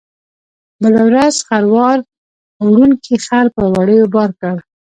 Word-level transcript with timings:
بله 0.81 1.01
ورځ 1.09 1.35
خروار 1.47 1.97
وړونکي 2.65 3.15
خر 3.25 3.45
په 3.55 3.63
وړیو 3.75 4.05
بار 4.15 4.31
کړ. 4.41 4.55